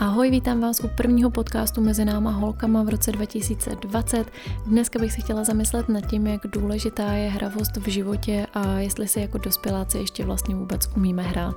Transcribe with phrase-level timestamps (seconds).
[0.00, 4.24] Ahoj, vítám vás u prvního podcastu mezi náma holkama v roce 2020.
[4.66, 9.08] Dneska bych se chtěla zamyslet nad tím, jak důležitá je hravost v životě a jestli
[9.08, 11.54] si jako dospěláci ještě vlastně vůbec umíme hrát.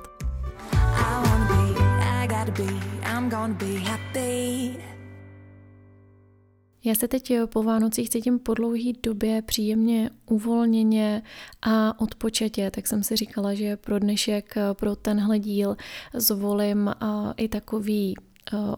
[6.84, 11.22] Já se teď po Vánocích cítím po dlouhé době příjemně uvolněně
[11.62, 15.76] a odpočetě, tak jsem si říkala, že pro dnešek, pro tenhle díl
[16.14, 16.90] zvolím
[17.36, 18.14] i takový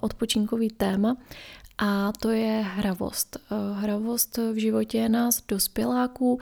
[0.01, 1.17] odpočinkový téma
[1.79, 3.37] a to je hravost.
[3.37, 6.39] Eh, hravost v životě nás dospěláků,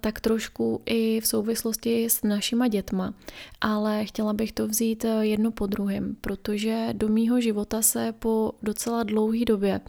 [0.00, 3.14] tak trošku i v souvislosti s našima dětma,
[3.60, 8.52] ale chtěla bych to vzít eh, jedno po druhém, protože do mýho života se po
[8.62, 9.80] docela dlouhé době,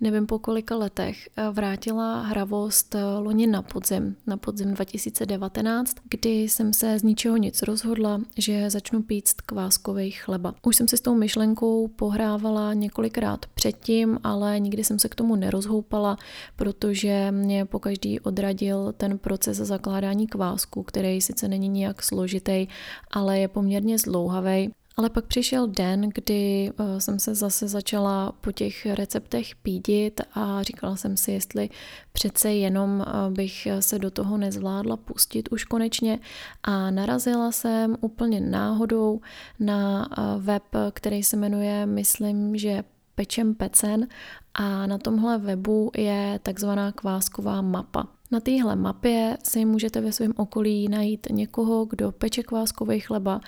[0.00, 6.72] nevím po kolika letech, eh, vrátila hravost loni na podzim, na podzim 2019, kdy jsem
[6.72, 10.54] se z ničeho nic rozhodla, že začnu pít kváskový chleba.
[10.62, 15.36] Už jsem si s tou myšlenkou pohrávala několikrát předtím, ale nikdy jsem se k tomu
[15.36, 16.16] nerozhoupala,
[16.56, 22.66] protože mě pokaždý odradil ten proces zakládání kvásku, který sice není nijak složitý,
[23.10, 24.70] ale je poměrně zdlouhavý.
[24.96, 30.62] Ale pak přišel den, kdy eh, jsem se zase začala po těch receptech pídit a
[30.62, 31.68] říkala jsem si, jestli
[32.12, 36.18] přece jenom eh, bych se do toho nezvládla pustit už konečně
[36.62, 39.20] a narazila jsem úplně náhodou
[39.60, 42.82] na eh, web, který se jmenuje, myslím, že
[43.16, 44.08] Pečem Pecen
[44.54, 48.15] a na tomhle webu je takzvaná kvásková mapa.
[48.36, 53.40] Na téhle mapě si můžete ve svém okolí najít někoho, kdo peče kváskový chleba,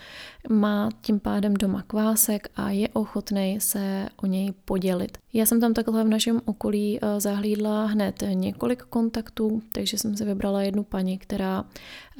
[0.50, 5.18] má tím pádem doma kvásek a je ochotný se o něj podělit.
[5.32, 10.24] Já jsem tam takhle v našem okolí eh, zahlídla hned několik kontaktů, takže jsem si
[10.24, 11.64] vybrala jednu paní, která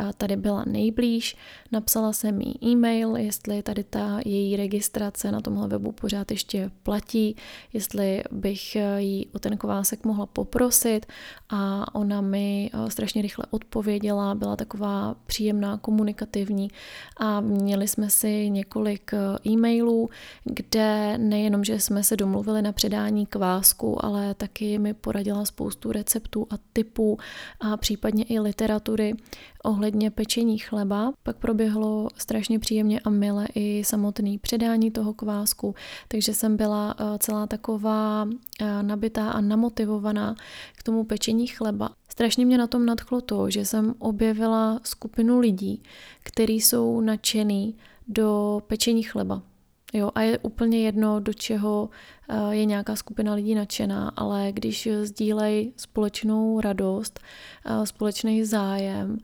[0.00, 1.36] eh, tady byla nejblíž.
[1.72, 7.36] Napsala jsem jí e-mail, jestli tady ta její registrace na tomhle webu pořád ještě platí,
[7.72, 11.06] jestli bych eh, jí o ten kvásek mohla poprosit
[11.50, 12.57] a ona mi
[12.88, 16.68] strašně rychle odpověděla, byla taková příjemná, komunikativní
[17.16, 19.10] a měli jsme si několik
[19.46, 20.10] e-mailů,
[20.44, 25.92] kde nejenom, že jsme se domluvili na předání předání kvásku, ale taky mi poradila spoustu
[25.92, 27.18] receptů a typů
[27.60, 29.14] a případně i literatury
[29.64, 31.12] ohledně pečení chleba.
[31.22, 35.74] Pak proběhlo strašně příjemně a mile i samotný předání toho kvásku,
[36.08, 38.28] takže jsem byla eh, celá taková
[38.60, 40.34] eh, nabitá a namotivovaná
[40.76, 41.90] k tomu pečení chleba.
[42.18, 45.82] Strašně mě na tom nadchlo to, že jsem objevila skupinu lidí,
[46.22, 47.76] kteří jsou nadšený
[48.08, 49.42] do pečení chleba.
[49.92, 51.88] Jo, a je úplně jedno, do čeho
[52.28, 57.20] eh, je nějaká skupina lidí nadšená, ale když sdílej společnou radost,
[57.64, 59.18] eh, společný zájem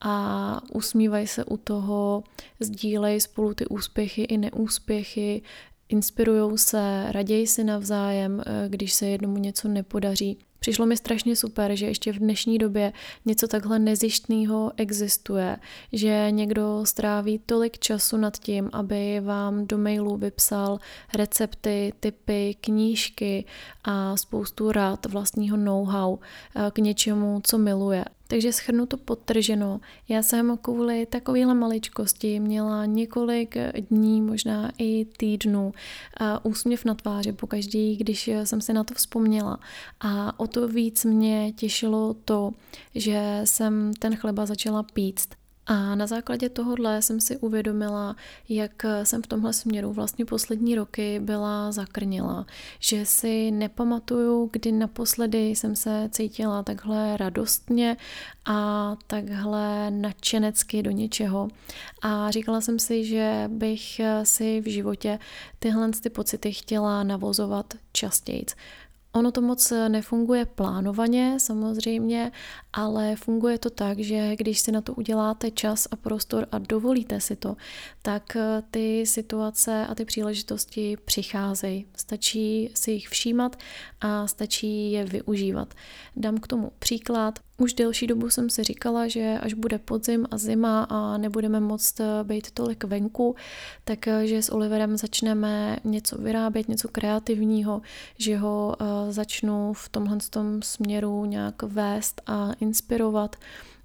[0.00, 2.24] a usmívají se u toho,
[2.60, 5.42] sdílej spolu ty úspěchy i neúspěchy,
[5.88, 10.38] inspirují se, raději si navzájem, eh, když se jednomu něco nepodaří.
[10.60, 12.92] Přišlo mi strašně super, že ještě v dnešní době
[13.24, 15.56] něco takhle nezištného existuje,
[15.92, 20.78] že někdo stráví tolik času nad tím, aby vám do mailu vypsal
[21.14, 23.44] recepty, typy, knížky
[23.84, 28.04] a spoustu rád vlastního know-how eh, k něčemu, co miluje.
[28.30, 29.80] Takže schrnu to podtrženo.
[30.08, 33.56] Já jsem kvůli takovéhle maličkosti měla několik
[33.90, 35.72] dní, možná i týdnů
[36.42, 39.58] úsměv na tváři pokaždý, když jsem si na to vzpomněla.
[40.00, 42.50] A o to víc mě těšilo to,
[42.94, 45.39] že jsem ten chleba začala píct.
[45.72, 48.16] A na základě tohohle jsem si uvědomila,
[48.48, 52.46] jak jsem v tomhle směru vlastně poslední roky byla zakrnila,
[52.78, 57.96] že si nepamatuju, kdy naposledy jsem se cítila takhle radostně
[58.44, 61.48] a takhle nadšenecky do něčeho.
[62.02, 65.18] A říkala jsem si, že bych si v životě
[65.58, 68.44] tyhle ty pocity chtěla navozovat častěji.
[69.12, 72.32] Ono to moc nefunguje plánovaně samozřejmě,
[72.72, 77.20] ale funguje to tak, že když si na to uděláte čas a prostor a dovolíte
[77.20, 77.56] si to,
[78.02, 78.36] tak
[78.70, 81.86] ty situace a ty příležitosti přicházejí.
[81.96, 83.56] Stačí si jich všímat
[84.00, 85.74] a stačí je využívat.
[86.16, 87.38] Dám k tomu příklad.
[87.60, 92.00] Už delší dobu jsem si říkala, že až bude podzim a zima a nebudeme moct
[92.22, 93.36] být tolik venku,
[93.84, 97.82] takže s Oliverem začneme něco vyrábět, něco kreativního,
[98.18, 103.36] že ho eh, začnu v tomhle tom směru nějak vést a inspirovat,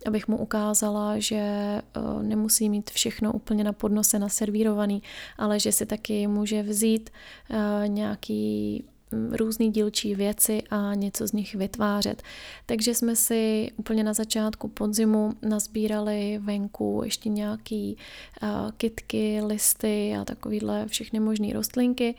[0.05, 1.81] abych mu ukázala, že eh,
[2.21, 5.03] nemusí mít všechno úplně na podnose naservírovaný,
[5.37, 7.09] ale že si taky může vzít
[7.49, 8.83] eh, nějaký
[9.31, 12.23] různé dílčí věci a něco z nich vytvářet.
[12.65, 17.97] Takže jsme si úplně na začátku podzimu nazbírali venku ještě nějaký
[18.43, 22.15] uh, kitky, listy a takovýhle všechny možné rostlinky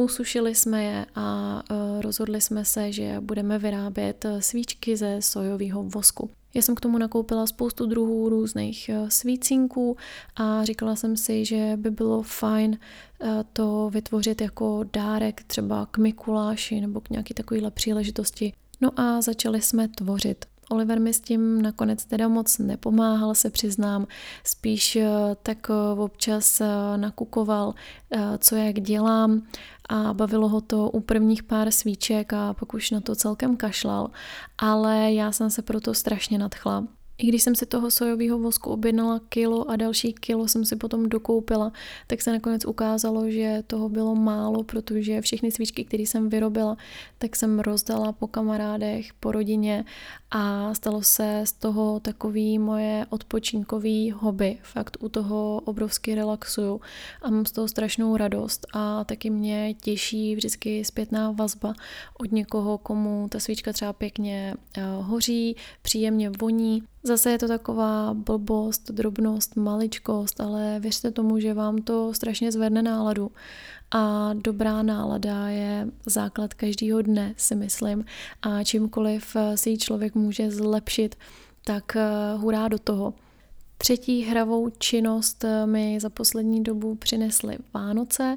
[0.00, 5.82] Usušili jsme je a e, rozhodli jsme se, že budeme vyrábět e, svíčky ze sojového
[5.82, 6.30] vosku.
[6.54, 9.96] Já jsem k tomu nakoupila spoustu druhů různých e, svícinků
[10.36, 12.78] a říkala jsem si, že by bylo fajn
[13.52, 18.52] to vytvořit jako dárek třeba k Mikuláši nebo k nějaké takovéhle příležitosti.
[18.80, 20.44] No a začali jsme tvořit.
[20.72, 24.06] Oliver mi s tím nakonec teda moc nepomáhal, se přiznám.
[24.44, 25.10] Spíš eh,
[25.42, 27.74] tak eh, občas eh, nakukoval,
[28.38, 29.42] co jak dělám
[29.88, 34.10] a bavilo ho to u prvních pár svíček a pak už na to celkem kašlal.
[34.58, 36.99] Ale já jsem se proto strašně nadchla.
[37.20, 41.08] I když jsem si toho sojového vosku objednala kilo a další kilo jsem si potom
[41.08, 41.72] dokoupila,
[42.06, 46.76] tak se nakonec ukázalo, že toho bylo málo, protože všechny svíčky, které jsem vyrobila,
[47.18, 49.84] tak jsem rozdala po kamarádech, po rodině
[50.30, 54.58] a stalo se z toho takový moje odpočinkový hobby.
[54.62, 56.80] Fakt u toho obrovsky relaxuju
[57.22, 61.74] a mám z toho strašnou radost a taky mě těší vždycky zpětná vazba
[62.18, 66.82] od někoho, komu ta svíčka třeba pěkně eh, hoří, příjemně voní.
[67.02, 72.82] Zase je to taková blbost, drobnost, maličkost, ale věřte tomu, že vám to strašně zvedne
[72.82, 73.30] náladu
[73.90, 78.04] a dobrá nálada je základ každého dne, si myslím.
[78.42, 81.14] A čímkoliv si člověk může zlepšit,
[81.64, 83.14] tak eh, hurá do toho.
[83.78, 88.36] Třetí hravou činnost eh, mi za poslední dobu přinesly Vánoce,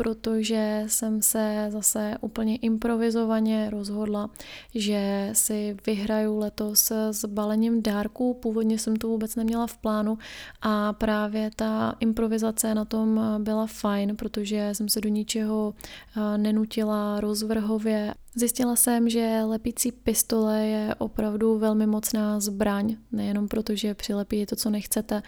[0.00, 4.30] protože jsem se zase úplně improvizovaně rozhodla,
[4.74, 8.34] že si vyhraju letos s balením dárků.
[8.34, 10.18] Původně jsem to vůbec neměla v plánu
[10.62, 15.74] a právě ta improvizace na tom byla fajn, protože jsem se do ničeho
[16.16, 18.14] eh, nenutila rozvrhově.
[18.34, 24.56] Zjistila jsem, že lepící pistole je opravdu velmi mocná zbraň, nejenom proto, že přilepí to,
[24.56, 25.22] co nechcete,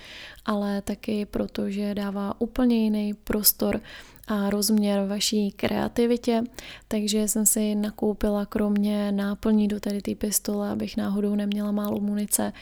[0.44, 3.80] ale taky proto, že dává úplně jiný prostor
[4.32, 6.42] a rozměr vaší kreativitě,
[6.88, 12.52] takže jsem si nakoupila kromě náplní do tady té pistole, abych náhodou neměla málo munice,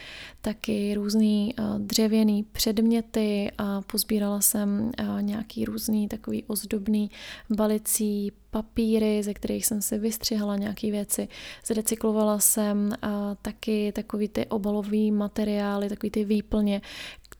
[0.41, 4.91] taky různý dřevěný předměty a pozbírala jsem
[5.21, 7.11] nějaký různý takový ozdobný
[7.49, 11.27] balicí papíry, ze kterých jsem si vystřihala nějaké věci.
[11.65, 16.81] Zrecyklovala jsem a taky takový ty obalový materiály, takový ty výplně,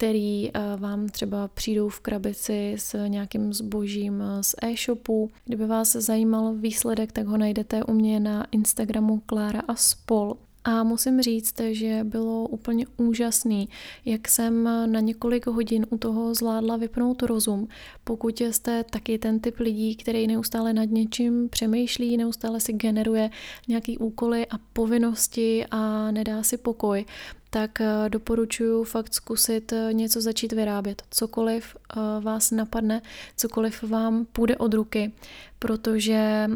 [0.02, 5.30] který eh, vám třeba přijdou v krabici s nějakým zbožím eh, z e-shopu.
[5.46, 10.34] Kdyby vás zajímal výsledek, tak ho najdete u mě na Instagramu Klára a spol.
[10.64, 13.70] A musím říct, že bylo úplně úžasný,
[14.06, 17.68] jak jsem na několik hodin u toho zvládla vypnout rozum.
[18.04, 23.30] Pokud jste taky ten typ lidí, který neustále nad něčím přemýšlí, neustále si generuje
[23.68, 27.06] nějaký úkoly a povinnosti a nedá si pokoj,
[27.54, 31.04] tak eh, doporučuji fakt zkusit eh, něco začít vyrábět.
[31.12, 33.02] Cokoliv eh, vás napadne,
[33.38, 35.12] cokoliv vám půjde od ruky,
[35.60, 36.50] protože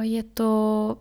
[0.00, 0.96] je to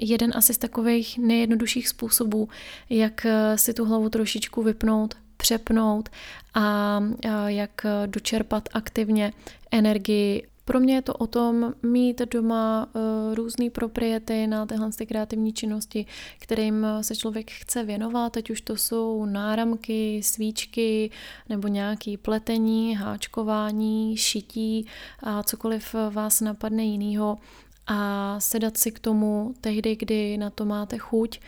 [0.00, 2.48] jeden asi z takových nejjednodušších způsobů,
[2.90, 3.26] jak
[3.56, 6.08] si tu hlavu trošičku vypnout, přepnout
[6.54, 7.00] a
[7.46, 9.32] jak dočerpat aktivně
[9.70, 15.06] energii pro mě je to o tom mít doma uh, různé propriety na tyhle ty
[15.06, 16.06] kreativní činnosti,
[16.38, 21.10] kterým se člověk chce věnovat, ať už to jsou náramky, svíčky
[21.48, 24.86] nebo nějaký pletení, háčkování, šití
[25.22, 27.38] a cokoliv vás napadne jinýho
[27.86, 31.40] a sedat si k tomu tehdy, kdy na to máte chuť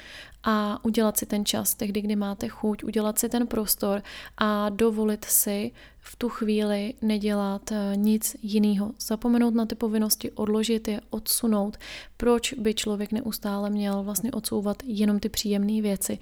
[0.46, 4.02] a udělat si ten čas, tehdy, kdy máte chuť, udělat si ten prostor
[4.38, 8.92] a dovolit si v tu chvíli nedělat eh, nic jiného.
[8.98, 11.76] Zapomenout na ty povinnosti, odložit je, odsunout.
[12.16, 16.18] Proč by člověk neustále měl vlastně odsouvat jenom ty příjemné věci?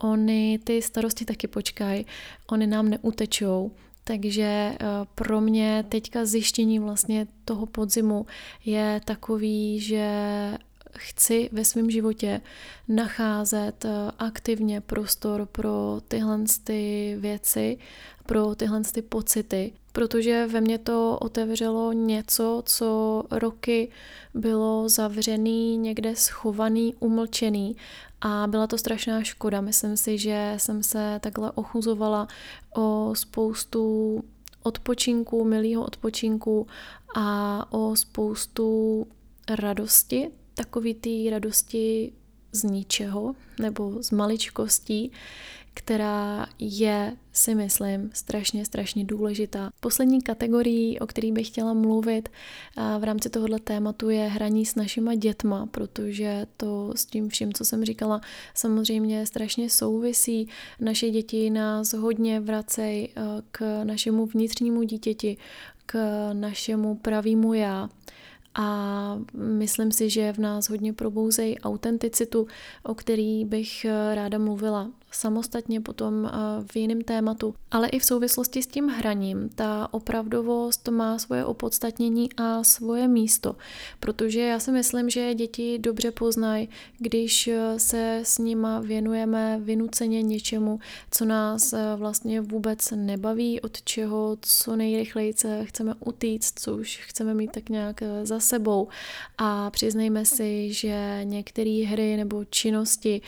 [0.00, 2.06] Oni ty starosti taky počkají,
[2.46, 3.70] oni nám neutečou,
[4.08, 4.76] takže eh,
[5.14, 8.26] pro mě teďka zjištění vlastně toho podzimu
[8.64, 10.08] je takový, že
[10.98, 12.40] chci ve svém životě
[12.88, 17.78] nacházet eh, aktivně prostor pro tyhle ty věci,
[18.26, 23.88] pro tyhle ty pocity, protože ve mně to otevřelo něco, co roky
[24.34, 27.76] bylo zavřený, někde schovaný, umlčený
[28.20, 29.60] a byla to strašná škoda.
[29.60, 32.28] Myslím si, že jsem se takhle ochuzovala
[32.76, 34.24] o spoustu
[34.62, 36.66] odpočinku, milého odpočinku
[37.14, 39.06] a o spoustu
[39.48, 42.12] radosti, takový té radosti
[42.52, 45.12] z ničeho nebo z maličkostí,
[45.78, 49.70] která je, si myslím, strašně, strašně důležitá.
[49.80, 52.28] Poslední kategorii, o který bych chtěla mluvit
[52.98, 57.64] v rámci tohohle tématu, je hraní s našima dětma, protože to s tím vším, co
[57.64, 58.20] jsem říkala,
[58.54, 60.48] samozřejmě strašně souvisí.
[60.80, 63.08] Naše děti nás hodně vracejí
[63.50, 65.36] k našemu vnitřnímu dítěti,
[65.86, 65.98] k
[66.32, 67.88] našemu pravému já
[68.54, 72.46] a myslím si, že v nás hodně probouzejí autenticitu,
[72.82, 76.30] o který bych ráda mluvila samostatně potom eh,
[76.72, 77.54] v jiném tématu.
[77.70, 83.56] Ale i v souvislosti s tím hraním, ta opravdovost má svoje opodstatnění a svoje místo,
[84.00, 90.22] protože já si myslím, že děti dobře poznají, když eh, se s nima věnujeme vynuceně
[90.22, 96.96] něčemu, co nás eh, vlastně vůbec nebaví, od čeho co nejrychleji chceme utíct, co už
[96.96, 98.88] chceme mít tak nějak za sebou
[99.38, 103.20] a přiznejme si, že některé hry nebo činnosti,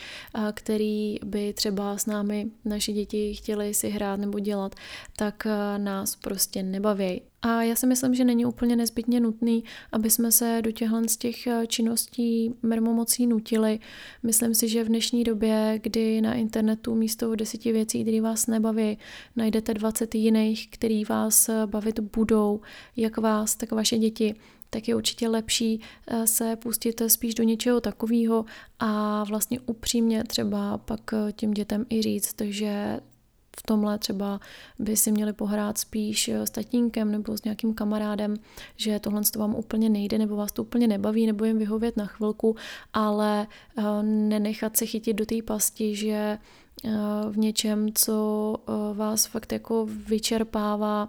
[0.54, 4.74] které by třeba třeba s námi naši děti chtěli si hrát nebo dělat,
[5.16, 7.22] tak eh, nás prostě nebaví.
[7.42, 11.16] A já si myslím, že není úplně nezbytně nutný, aby jsme se do těchhle z
[11.16, 13.78] těch eh, činností mermomocí nutili.
[14.22, 18.98] Myslím si, že v dnešní době, kdy na internetu místo deseti věcí, které vás nebaví,
[19.36, 22.60] najdete 20 jiných, který vás eh, bavit budou,
[22.96, 24.34] jak vás, tak vaše děti,
[24.70, 28.44] tak je určitě lepší eh, se pustit spíš do něčeho takového
[28.78, 33.00] a vlastně upřímně třeba pak eh, těm dětem i říct, že
[33.56, 34.40] v tomhle třeba
[34.78, 38.36] by si měli pohrát spíš eh, s tatínkem nebo s nějakým kamarádem,
[38.76, 42.06] že tohle to vám úplně nejde nebo vás to úplně nebaví nebo jim vyhovět na
[42.06, 42.56] chvilku,
[42.92, 43.46] ale
[44.02, 46.38] nenechat se chytit do té pasti, že
[47.30, 48.56] v něčem, co
[48.94, 51.08] vás fakt jako vyčerpává,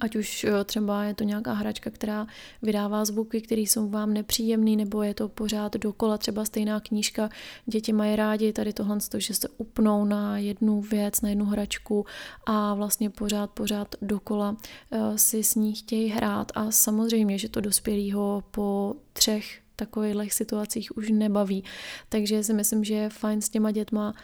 [0.00, 2.26] Ať už eh, třeba je to nějaká hračka, která
[2.62, 7.30] vydává zvuky, které jsou vám nepříjemný, nebo je to pořád dokola třeba stejná knížka.
[7.66, 12.06] Děti mají rádi tady tohle, že se upnou na jednu věc, na jednu hračku
[12.46, 14.56] a vlastně pořád, pořád dokola
[14.92, 16.52] eh, si s ní chtějí hrát.
[16.54, 21.64] A samozřejmě, že to dospělýho po třech takových situacích už nebaví.
[22.08, 24.14] Takže si myslím, že je fajn s těma dětma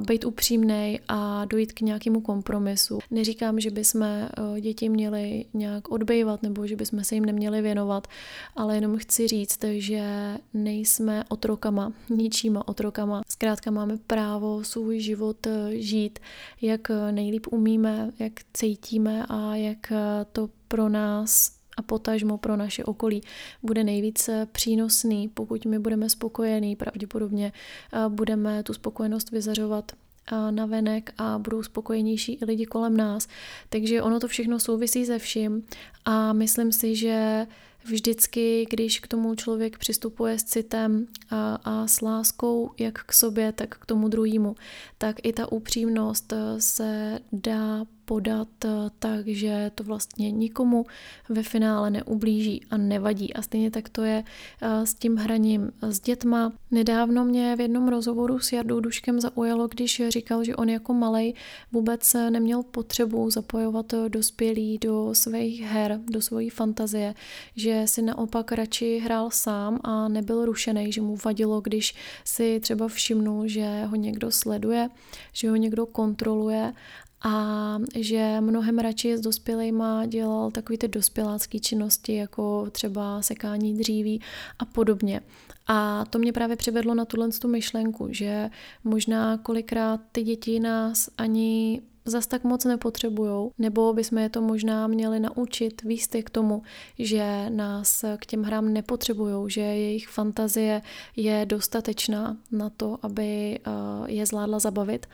[0.00, 2.98] být upřímný a dojít k nějakému kompromisu.
[3.10, 4.28] Neříkám, že bychom eh,
[4.60, 8.06] děti měli nějak odbývat nebo že bychom se jim neměli věnovat,
[8.56, 13.22] ale jenom chci říct, že nejsme otrokama, ničíma otrokama.
[13.28, 16.18] Zkrátka máme právo svůj život eh, žít,
[16.60, 22.84] jak nejlíp umíme, jak cítíme a jak eh, to pro nás a potažmo pro naše
[22.84, 23.20] okolí
[23.62, 27.52] bude nejvíce přínosný, pokud my budeme spokojení, pravděpodobně
[28.08, 29.92] budeme tu spokojenost vyzařovat
[30.50, 33.28] na venek a budou spokojenější i lidi kolem nás.
[33.68, 35.66] Takže ono to všechno souvisí se vším
[36.04, 37.46] a myslím si, že
[37.84, 43.52] vždycky, když k tomu člověk přistupuje s citem a, a s láskou jak k sobě,
[43.52, 44.56] tak k tomu druhému,
[44.98, 48.68] tak i ta upřímnost se dá podat eh,
[48.98, 50.86] tak, že to vlastně nikomu
[51.28, 53.34] ve finále neublíží a nevadí.
[53.34, 54.24] A stejně tak to je
[54.62, 56.52] eh, s tím hraním s dětma.
[56.70, 61.34] Nedávno mě v jednom rozhovoru s Jardou Duškem zaujalo, když říkal, že on jako malej
[61.72, 67.14] vůbec neměl potřebu zapojovat dospělí do svých her, do svojí fantazie,
[67.56, 71.94] že si naopak radši hrál sám a nebyl rušený, že mu vadilo, když
[72.24, 74.88] si třeba všimnul, že ho někdo sleduje,
[75.32, 76.72] že ho někdo kontroluje
[77.24, 84.20] a že mnohem radši s dospělejma dělal takový ty dospělácké činnosti, jako třeba sekání dříví
[84.58, 85.20] a podobně.
[85.66, 88.50] A to mě právě přivedlo na tuhle tu myšlenku, že
[88.84, 94.86] možná kolikrát ty děti nás ani zas tak moc nepotřebujou, nebo bychom je to možná
[94.86, 96.62] měli naučit výsty k tomu,
[96.98, 100.82] že nás k těm hrám nepotřebujou, že jejich fantazie
[101.16, 103.70] je dostatečná na to, aby eh,
[104.06, 105.06] je zvládla zabavit.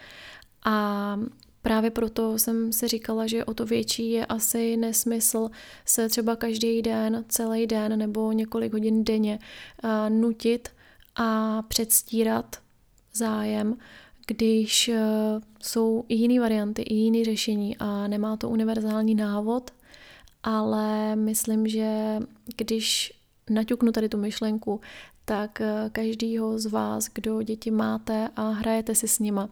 [0.65, 1.17] A
[1.63, 5.49] Právě proto jsem si říkala, že o to větší je asi nesmysl
[5.85, 9.39] se třeba každý den, celý den nebo několik hodin denně
[9.85, 10.69] uh, nutit
[11.17, 12.57] a předstírat
[13.15, 13.77] zájem,
[14.27, 14.97] když uh,
[15.63, 19.71] jsou i jiné varianty, i jiné řešení a nemá to univerzální návod,
[20.43, 22.19] ale myslím, že
[22.57, 23.13] když
[23.51, 24.81] naťuknu tady tu myšlenku,
[25.31, 29.49] tak eh, každýho z vás, kdo děti máte a hrajete si s nima,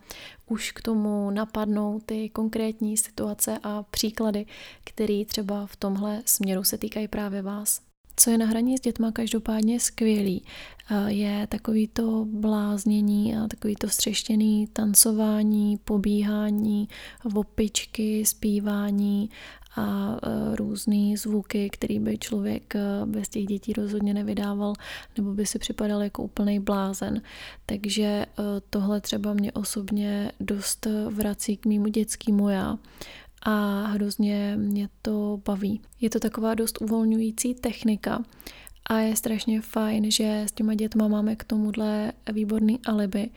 [0.47, 4.47] už k tomu napadnou ty konkrétní situace a příklady,
[4.85, 7.88] které třeba v tomhle směru se týkají právě vás.
[8.19, 10.43] Co je na hraní s dětma každopádně skvělý,
[11.07, 16.89] je takový to bláznění a takový to střeštěný tancování, pobíhání,
[17.25, 19.31] vopičky, zpívání
[19.77, 24.73] a e, různé zvuky, který by člověk e, bez těch dětí rozhodně nevydával,
[25.17, 27.23] nebo by si připadal jako úplný blázen.
[27.67, 28.27] Takže e,
[28.71, 32.79] tohle třeba mě osobně dost vrací k mýmu dětskému já
[33.43, 35.81] a hrozně mě to baví.
[36.01, 38.25] Je to taková dost uvolňující technika
[38.87, 43.31] a je strašně fajn, že s těma dětma máme k tomuhle výborný alibi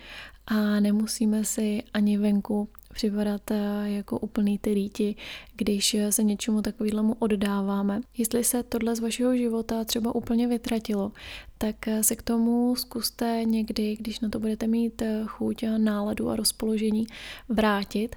[0.48, 5.15] a nemusíme si ani venku připadat eh, jako úplný ty líti,
[5.55, 8.01] když se něčemu takovému oddáváme.
[8.17, 11.12] Jestli se tohle z vašeho života třeba úplně vytratilo,
[11.58, 15.77] tak eh, se k tomu zkuste někdy, když na to budete mít eh, chuť a
[15.77, 17.08] náladu a rozpoložení,
[17.50, 18.15] vrátit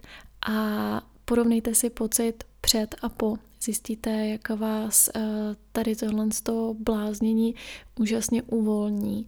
[0.48, 3.36] a porovnejte si pocit před a po.
[3.62, 5.10] Zjistíte, jak vás
[5.72, 7.54] tady tohle z toho bláznění
[7.98, 9.26] úžasně uvolní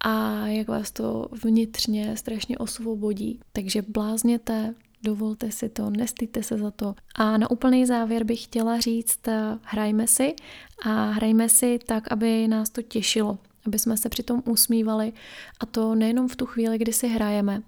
[0.00, 3.40] a jak vás to vnitřně strašně osvobodí.
[3.52, 6.94] Takže blázněte, dovolte si to, nestýte se za to.
[7.14, 10.34] A na úplný závěr bych chtěla říct, eh, hrajme si
[10.84, 15.12] a hrajme si tak, aby nás to těšilo, aby jsme se přitom usmívali
[15.60, 17.62] a to nejenom v tu chvíli, kdy si hrajeme,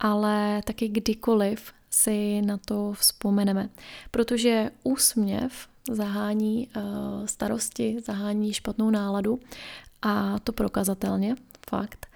[0.00, 3.68] ale taky kdykoliv si na to vzpomeneme.
[4.10, 6.82] Protože úsměv zahání uh,
[7.26, 9.40] starosti, zahání špatnou náladu
[10.02, 11.36] a to prokazatelně
[11.70, 12.06] fakt.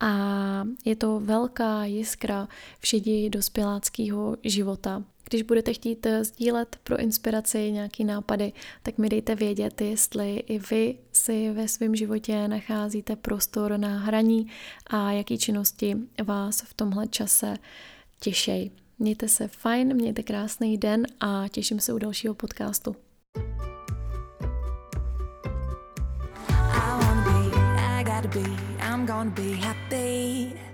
[0.00, 2.48] A je to velká jiskra
[2.80, 5.02] všedi dospěláckého života.
[5.30, 8.52] Když budete chtít eh, sdílet pro inspiraci nějaký nápady,
[8.82, 14.50] tak mi dejte vědět, jestli i vy si ve svém životě nacházíte prostor na hraní
[14.86, 17.56] a jaký činnosti vás v tomhle čase
[18.20, 18.70] těšej.
[18.98, 22.96] Mějte se fajn, mějte krásný den a těším se u dalšího podcastu.
[28.96, 30.65] I'm gonna be happy.